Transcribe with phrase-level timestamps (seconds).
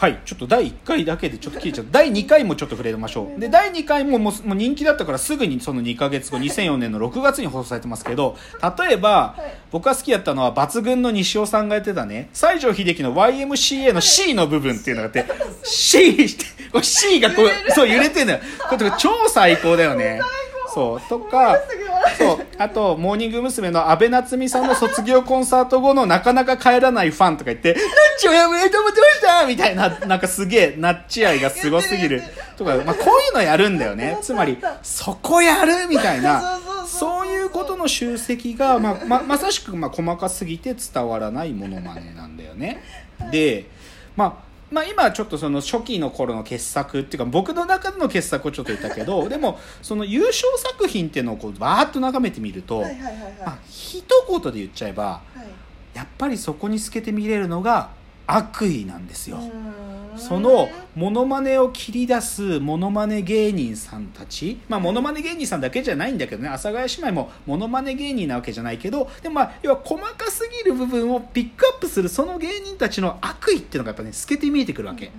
[0.00, 1.86] はいちょっと第1回だけでちょっと聞いちゃう。
[1.90, 3.38] 第2回もちょっと触れましょう。
[3.38, 8.38] で第2回ももうもう人気だったからすぐにその2か月後2004年の6月に放送されてますけど
[8.78, 9.60] 例えば、はい。
[9.70, 15.26] 僕が好きだったのは抜群の西尾さんがやってたね西城秀樹の YMCA の C の部分っていうのがあって
[15.64, 18.40] C C がこうそう揺れてんだよ。
[18.70, 20.22] これ超最高だよね。
[20.72, 21.58] そうとか
[22.18, 23.70] そうあとモーニング娘。
[23.70, 27.84] の阿部夏美さんの卒業コンサート後のなかなか帰らないファンとか言って「ナッ
[28.18, 32.22] チをやめと思ってました!」みたいななんかすげえナッチ愛がすごすぎる
[32.56, 42.82] とか、まあ、こういうのやるんだよねつまりそこやるみたいな そういうことの集積が、まあままさしくまあ細かすぎて伝わらないものまねなんだよね。
[43.30, 43.66] で、
[44.16, 53.32] まあまあ、今ちょっとその初期の頃の傑作っていうか僕の中での傑作をちょっと言ったけど でもその優勝作品っていうのをこうバーッと眺めてみると、はいはいはいはい。
[53.44, 55.96] まあ、一言で言っちゃえばはい。
[55.96, 57.90] やっぱりそこに透けて見れるのが
[58.26, 59.38] 悪意なんですよ。
[60.16, 64.60] そのモノマネを切り出すモノマネ芸人さんたち。
[64.68, 66.48] まあモノマネ芸人さんだけじゃないんだけどね。
[66.48, 69.10] 阿佐ヶ谷姉妹もモノマネ芸人なわけじゃないけど。
[69.22, 75.10] でもまあ要は細かすぎる部分をピックアップするその芸人たちの悪意っていうのがやっぱね透けて見えてくるわけ。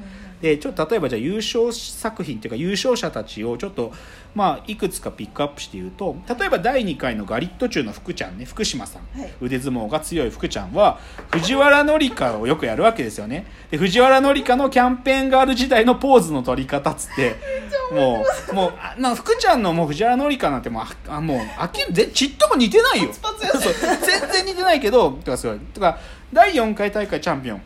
[0.41, 3.93] でちょっと例えばじゃあ優勝作品っていうか優勝者たちをちょっと
[4.33, 8.45] まあいくつかピックアップして言うと例えば第2回のガリット中の福ちゃんね。
[8.45, 9.33] 福島さん、はい。
[9.39, 10.99] 腕相撲が強い福ちゃんは
[11.31, 13.45] 藤原紀香をよくやるわけですよね。
[13.69, 17.35] で藤原紀香のキャンペーンガール時代のポーズの取り方っつって
[17.91, 23.09] もうもうあまあ福ちゃんのもう藤原紀香なんてもうああもうあきぜちっとも似てないよ。
[23.21, 25.59] パツパツ全然似てないけどとかすごい。
[25.73, 25.97] とか
[26.31, 27.61] 第4回大会チャンピオン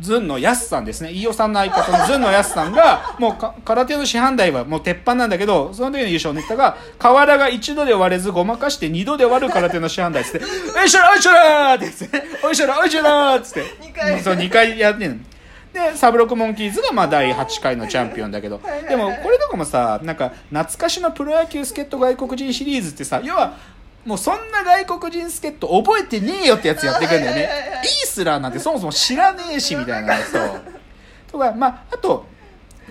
[0.00, 1.12] ずんのやすさんですね。
[1.12, 10.46] 飯尾さんの相方のずんのやすさんが もうか空手の師範代はもう鉄板なんだけどその時の優勝ネタが瓦が一度で割れずごまかして二度で割る空手の師範代っつって
[10.80, 13.64] 「おいしょらおいしょら!」って言って「おいしょらおいしょら!」っつって。
[13.82, 15.16] 二回そう2回やってんの
[15.72, 18.56] でサブロックモンキーズがまあ第8回のチャンピオンだけど。
[18.56, 23.56] はいはいはいでもこれとかもさなんか懐かしのプロ野球助っ人外国人シリーズってさ要は
[24.04, 27.42] もうそんな外国人助っ人覚えてねえよってやつやってくるんだよね。
[27.42, 30.60] はいはいはいはいイースラーなんてそもそも知らねえしみたいなそう
[31.30, 32.26] とかまああと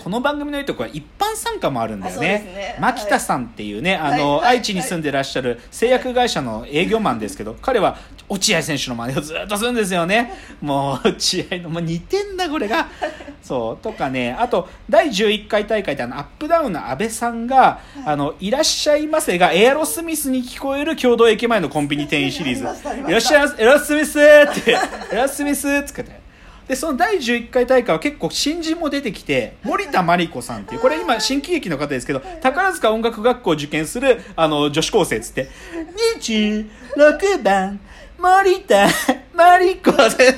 [0.03, 2.27] この番組のいいとこは一般参加もあるんだよね。
[2.27, 2.77] ね。
[2.79, 4.57] 牧田さんっていうね、あの、はいはい。
[4.57, 7.97] 愛知に住んでらっしゃる製薬会社の営業マンですけど彼は
[8.31, 10.31] 落合選手の真似をずっとするんですよね。
[10.61, 12.87] もう落合のもう似てんだこれが。
[13.43, 14.33] そうとかね。
[14.39, 22.65] あと第11回大会であのアップダウンの安倍さんが「あのいらっしゃいませ」がエアロスミスに聞こえる共同駅前のコンビニ店員シリーズ。
[22.65, 24.71] ありましたあり「いらっしゃいませエアロスミス」って
[25.11, 26.21] 「エアロスミス」って言って。
[26.71, 35.49] でその第11回大会は結構新人も出てきて森田真理子さんっていうこれ今新喜劇の方ですけど宝塚音楽学校を受験するあの女子高生っつって
[36.21, 37.81] 「26番
[38.21, 38.87] 森田
[39.33, 40.35] 真理子で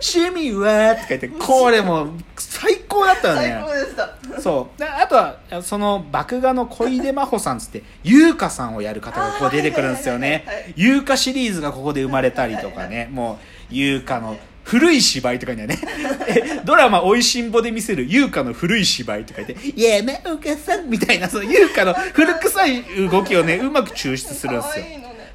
[0.00, 4.40] 趣味は」とか言ってこれもう最高だったよ最ね高でした。
[4.40, 4.78] そう。
[4.78, 10.72] であとはその麦芽の小出真帆さんっつって優香さんをやる方がここ出てくるんですよね。
[10.76, 13.08] 優香シリーズがここで生まれたりとかね。
[13.12, 13.38] も
[13.70, 15.78] う優香の古い芝居とかにはね。
[16.26, 24.84] えドラマ「おいしんぼ」で見せる優香の古い芝居とか言って「山岡さん」みたいなその優香の古臭い動きをねうまく抽出するんですよ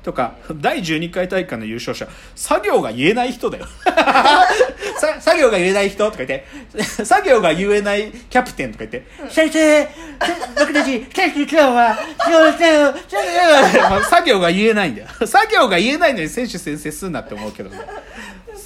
[0.04, 3.66] とか第12回大会の優勝者作業が言えない人だよ。
[5.00, 6.46] さ作業が言えない人とか言って
[7.06, 9.88] 作業が言えないキャプテンとか言って「先生
[10.58, 15.08] 僕たち今日は今日は もう作業が言えないんだよ。
[15.26, 17.78] 作業が言えないのに選手先生すんなって思うけどね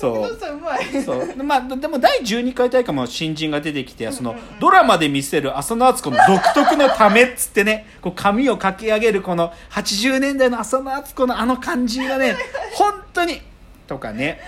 [0.03, 0.37] そう。
[0.37, 0.57] そう。
[0.57, 1.43] うまいそう。
[1.43, 12.35] まあ、でも第12回大会も新人が出てきてそのドラマで見せる浅野敦子の独特のためっつってねこう髪をかき上げるこの80年代の浅野敦子のあの感じがね
[12.73, 13.41] 本当に
[13.87, 14.39] とかね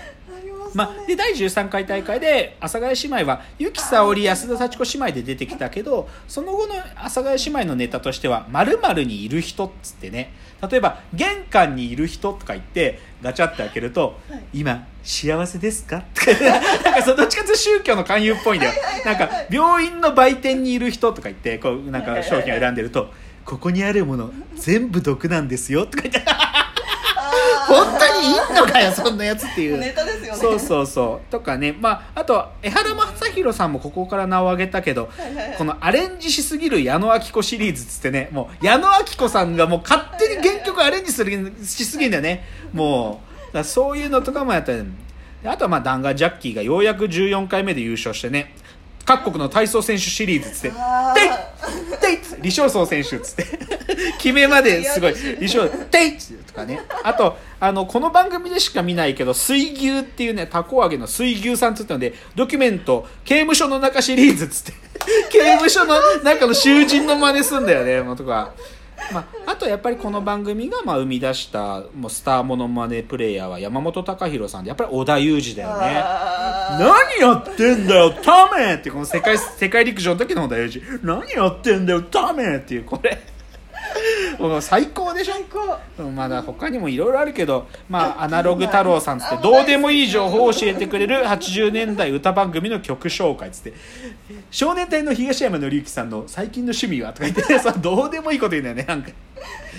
[0.76, 10.34] まあ、で第13回大会で阿佐ヶ谷姉妹は由紀さおり安田幸子姉妹で出てきたけどその後の阿佐ヶ谷姉妹のネタとしては「〇〇にいる人」っつってね。
[10.70, 14.42] 例えば「玄関にいる人」とか言ってガチャって開けると「はい。
[14.52, 18.72] 今幸せですか?」とかなんかそのどっちかというと宗教の勧誘っぽいんだよ。
[19.06, 23.10] なんか病院の売店にいる人とか言ってこうなんか商品を選んでると
[23.46, 26.20] 「ここにあるもの全部毒なんですよ」とか言って
[27.66, 29.78] 本当にいいのかよそんなやつっていう。
[29.78, 30.40] ネタですよね。
[30.40, 31.30] そうそうそう。
[31.30, 35.08] とかねまああと江原正宏さんもここから名を挙げたけど
[35.58, 42.44] このアレンジしすぎる矢野顕子シリーズっつってねもう矢野顕子さんがもう勝手に原曲アレンジするしすぎんだよね。
[42.72, 44.84] もうだそういうのとかもやったり。
[45.42, 48.54] であとはまあダンガージャッキーがようやく14回目で優勝してね
[49.06, 51.28] 各国の体操選手シリーズっつってあ「でい
[52.00, 52.18] でい
[52.50, 53.44] 李承宗選手」っつって
[54.18, 56.12] 決めまですごい一緒「テイ!」
[56.46, 64.72] とかねあとあのこの番組でしか見ないけど水牛っていうねタコ揚げの水牛さんっつったのでドキュメント刑務所の中シリーズっつって
[65.30, 65.94] 刑務所の
[66.24, 68.52] 中の囚人の真似すんだよねもうとか。
[69.12, 76.04] まあ、あとやっぱりこの番組がまあ生み出したもうスターモノマネプレイヤーは山本隆弘さんでやっぱり織田裕二だよね。
[76.78, 81.06] 何やってんだよタメってこの世界世界陸上の時の織田裕二。
[81.06, 83.18] 何やってんだよタメっていうこれ
[84.38, 85.34] もう最高でしょ？
[85.34, 85.78] 最高。
[86.10, 93.72] まだ他にもいろいろあるけど、まあ、アナログ太郎さんつってどうでもいい情報を教えてくれる80年代歌番組の曲紹介つって
[94.50, 99.10] 少年隊の東山紀之さんの最近の趣味はとか言って さどうでもいいこと言うんだよねなんか。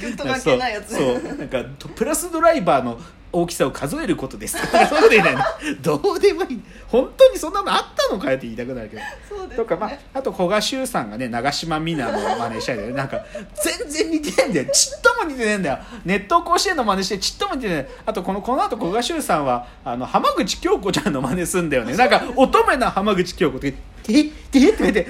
[0.01, 0.95] グッと関係ないやつ。
[0.95, 3.00] そうそうなんかとプラスドライバーの
[3.31, 4.57] 大きさを数えることです。
[4.57, 5.19] そうい
[5.81, 6.62] どうでもいい。
[6.88, 9.01] 本当にそんなのあったのかよって言いたくなるけど。
[9.27, 9.56] そうですね。
[9.57, 13.19] とか、まあ、あと古賀修さんがね長島みなの真似したりねなんか
[13.63, 14.69] 全然似てないんだよ。
[14.71, 15.79] ちっとも似てないんだよ。
[16.06, 21.95] 熱湯甲子園の真似してちっとも似てないあとこのこの後古賀修さんはあの浜口京子ちゃんの真似すんだよね。
[21.95, 25.03] なんか乙女な浜口京子って「てて」って言って全然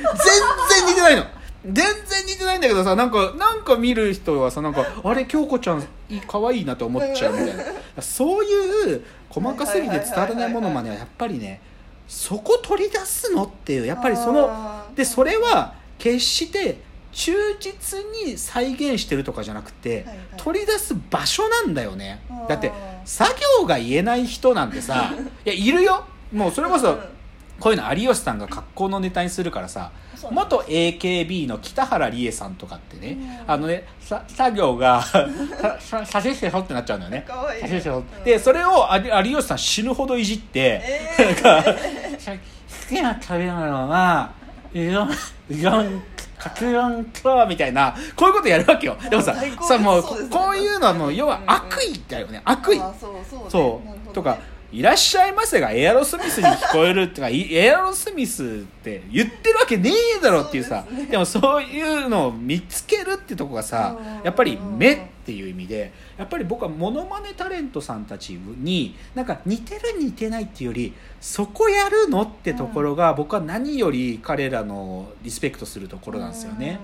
[0.87, 1.23] 似てないの
[1.67, 8.01] 全然似てないんだけどさなんかなんか見る人はさなんかあれ京子ちゃんいい可愛いなと思っちゃうみたいな。
[8.01, 11.61] そういう細かすぎて伝わらないものまねはやっぱりね
[12.07, 16.79] そこ取り出すのっていうやっぱりそのでそれは決して
[17.11, 20.17] 忠実に再現してるとかじゃなくて、はいはい。
[20.37, 22.21] 取り出す場所なんだよね。
[22.47, 22.71] だって
[23.05, 26.05] 作業が言えない人なんてさ いやいるよ。
[26.31, 27.16] もうそれこそうん
[27.59, 29.91] こういうの有吉さんが格好のネタにするからさ
[30.31, 33.51] 元 AKB の北原理恵さんとかってね、うん。
[33.51, 35.03] あのねさ作業が
[35.79, 37.25] させてほってなっちゃうんだよね。
[37.55, 37.61] いい。
[37.61, 37.89] させて。
[37.89, 38.23] ほうん。
[38.23, 38.87] でそれを
[39.23, 41.43] 有有吉さん死ぬほどいじって、えー。
[41.43, 44.31] なんか好きな食べ物は
[44.73, 46.03] うどんうどん
[46.37, 48.97] かつ丼とみたいなこういうことやるわけよ。
[49.09, 49.35] でもさ
[49.67, 52.41] さもうこういうのはもう要は悪意だよね。
[52.43, 52.77] 悪意。
[52.77, 53.97] そうそうね。
[54.13, 54.37] とか
[54.71, 58.47] 「いらっしゃいませ」がエアロスミスに聞こえるってかい エアロスミスっ
[58.83, 61.05] て言ってるわけねえだろっていうさですね。
[61.07, 64.23] でもそういうのを見つけるってとこがさうん。
[64.23, 76.79] やっぱり目っていう意味でやっぱり僕はモノマネタレントさんたちになんか似てる似てないっていうよりそこやるのってところが僕は何より彼らのリスペクトするところなんですよね。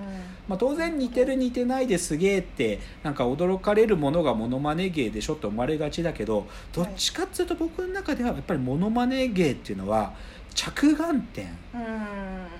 [0.47, 10.13] まあ、当然似てる似てないですげえってなんか驚かれるものがモノマネ芸でしょって思われがちだけどどっちかっていうと僕の中ではやっぱりモノマネ芸っていうのは
[10.53, 11.47] 着眼点。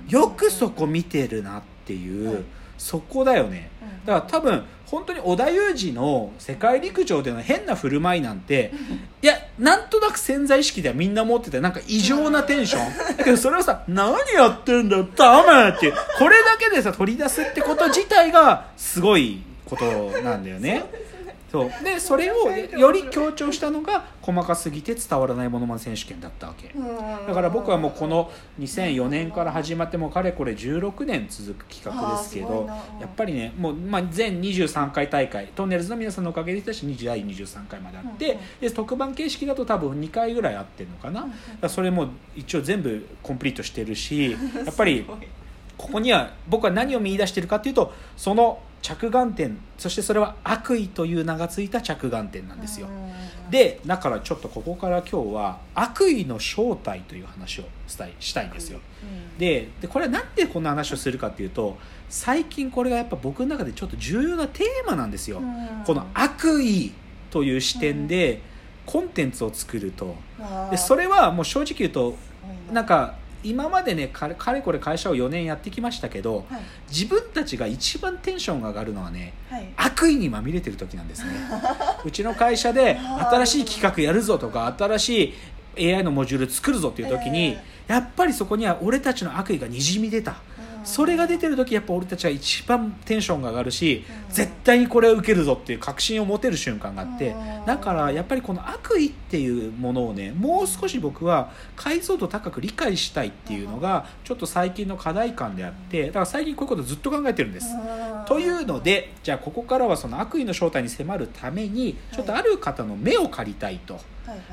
[0.10, 2.44] よくそこ見てるなっていう、はい
[2.84, 8.72] そこだよねうんだから多分本当に織田裕二の世界陸上での変な振る舞いなんて
[9.22, 19.86] いやなんとなく潜在意識ではみんな持っててなんか異常なテンション だけどそれをさ「何やってんだよダメ!」っていうこれだけでさ取り出すってこと自体がすごいこと
[20.22, 20.84] なんだよね。
[21.54, 21.84] そう。
[21.84, 26.72] でそれをより強調したのが細かすぎて伝わらないものまね選手権だったわけ。
[26.76, 27.28] うん。
[27.28, 32.68] だから僕はもうこの2004年から始まってもうかれこれ16年続く企画ですけど
[33.00, 44.32] やっぱりねもう、まあ、全23回大会トンネルズの皆さんのおかげでしたし20第23回まであって、で特番形式だと多分2回ぐらいあってるのかな、それも一応全部コンプリートしてるし
[44.66, 45.06] やっぱり
[45.78, 52.88] ここには僕は何を見出してるかっていうとその着眼点そしてそれは悪意という名がついた着眼点なんですよ。
[52.88, 53.14] うん
[53.50, 58.80] でだからちょっとここから今日は悪意の正体という話をしたいしたいんですよ。
[59.04, 61.78] うんででこれはなんでこんな話をするかっていうと
[62.10, 65.40] 最近これがやっぱ僕の中でちょっと重要なテーマなんですよ。
[65.40, 66.94] うんこの悪意
[67.32, 68.42] という視点で
[68.86, 70.16] コンテンツを作ると。
[70.72, 72.16] でそれはもう正直言うと
[72.72, 76.62] なんか今までねかれかれこれ会社を4年やってきましたけどはい。
[76.90, 79.68] 自分たちが一番テンションが上がるのはねはい。
[79.76, 81.32] 悪意にまみれてる時なんですね。
[82.06, 85.34] うちの会社で新しい企画やるぞとか新し
[85.78, 87.58] い AI のモジュール作るぞっていう時に、
[87.88, 90.36] やっぱりそこには俺たちの悪意がにじみ出た
[90.84, 94.34] それが出てる時やっぱ俺たちが一番テンションが上がるしうん。
[94.34, 97.66] 絶対にこれを受けるぞっていう確信を持てる瞬間があってうん。
[97.66, 107.68] だからやっぱりこの悪意っていうものをねもう少し僕は解像度高く理解したいっていうのがちょっと最近の課題感であってだから最近こういうことずっと考えてるんです。
[108.26, 114.00] というのでじゃあここからはその悪意の正体に迫るためにちょっとある方の目を借りたいと、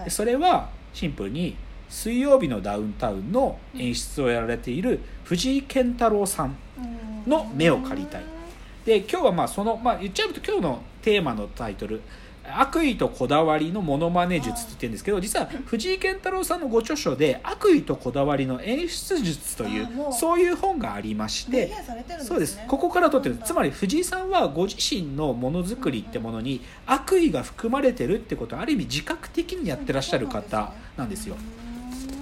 [0.08, 1.56] それはシンプルに
[1.90, 6.56] 水曜日のダウンタウンの演出をやられている藤井健太郎さん
[7.26, 8.22] の目を借りたい。
[8.86, 12.00] で今日はまあその、まあ、言っちゃうと今日のテーマのタイトル
[12.42, 21.70] 悪意とこだわりのモノマネ術って言ってるんですけど実は藤井健太郎さんのご著書で「悪意とこだわりの演出術」というそういう本がありまして
[22.20, 22.58] そうです。
[22.66, 23.44] ここから取ってる。
[23.44, 31.36] つまり藤井さんはご自身のものづくりってものに悪意が含まれてるってことをある意味自覚的にやってらっしゃる方なんですよ。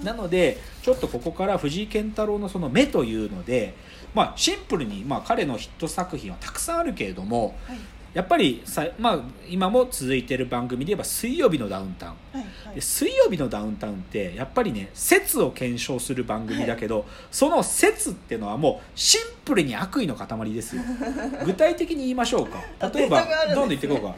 [0.03, 3.75] なのでちょっとここから藤井健太郎のその目というので、
[4.13, 7.77] まあ、シンプルに、まあ、彼のヒット作品はたくさんあるけれどもはい。
[8.13, 12.75] やっぱりさ、まあ、今も続いてる番組で言えば「水曜日のダウンタウン」はいはい。
[12.75, 20.81] で水曜日のダウンタウンってやっぱりね説を検証する番組だけど、その説っていうのはもうシンプルに悪意の塊ですよ。
[21.45, 22.63] 具体的に言いましょうか。
[22.91, 23.27] 例えばね。
[23.49, 24.15] どんどん言っていこうか。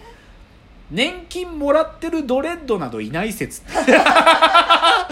[0.90, 3.62] 年金もらってるドレッドなどいない説。
[3.62, 3.68] こ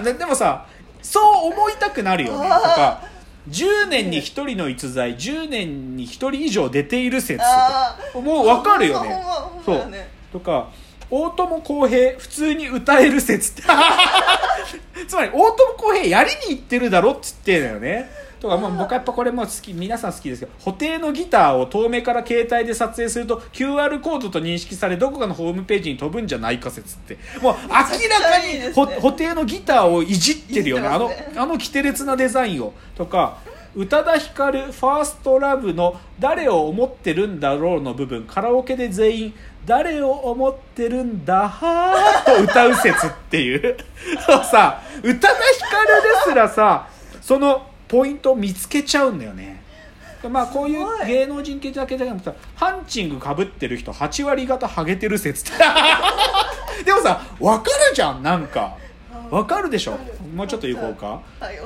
[0.00, 0.66] ででもさ
[1.02, 2.48] そう思いたくなるよね。
[2.48, 3.02] とか
[3.48, 7.38] 10年に1人の逸材10年に1人以上出ている説。
[7.38, 9.08] とかあもう分かるよね。
[9.10, 10.08] ほんまほんまほんまだね。
[10.32, 10.68] とか
[11.10, 13.62] 大友康平普通に歌える説って。
[15.08, 27.18] つまり大友康平やりに行ってるだろっつってんだよねとか、まあ、僕はやっぱこれも好き皆さん好きですけど布袋のギターを遠目から携帯で撮影すると QR コードと認識されどこかのホームページに飛ぶんじゃないか説って。
[27.42, 33.38] もう明らかにですねほ布袋のギターをいじってるよねあのあのキテレツなデザインをとか
[33.74, 39.34] 宇多田ヒカルファーストラブの「誰を思ってるんだろう」の部分カラオケで全員
[39.66, 43.76] 「誰を思ってるんだはー」と歌う説っていう。
[44.26, 46.88] そ うさ宇多田ヒカルですらさ
[47.20, 49.62] そのポイントを見つけちゃうんだよね。
[50.30, 55.62] まあこういう芸能人系だけじゃなくてハンチングかぶってる人8割方ハゲてる説って。
[56.84, 58.76] でもさ分かるじゃんなんか。
[59.30, 59.98] 分かるでしょ？
[60.34, 61.20] もうちょっと言こうか。
[61.38, 61.58] はい。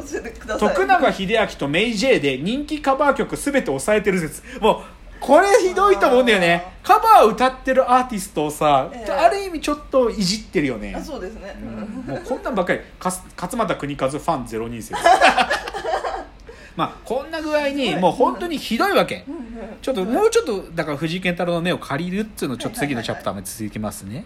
[0.59, 4.43] 徳永英明とメイ・ジェイで人気カバー曲全て抑えてる説。
[4.61, 4.83] もう
[5.21, 6.73] これひどいと思うんだよね。
[6.83, 9.13] カバー歌ってるアーティストをさ、ええ。
[9.13, 10.93] ある意味ちょっといじってるよね。
[10.99, 12.15] あそうですね、うん。
[12.15, 13.23] もうこんなんばっかり勝
[13.57, 15.01] 俣邦和ファン0人説
[16.77, 19.25] まあこんな具合にもう本当にひどいわけ。
[19.81, 24.25] ちょっともうちょっとだから藤井健太郎の目を借りるっていうのをちょっと次のチャプターまで続きますね